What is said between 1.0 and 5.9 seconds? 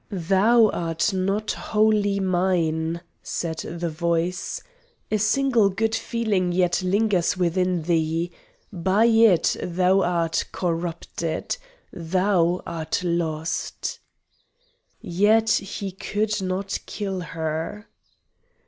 not wholly mine," said the voice; "a single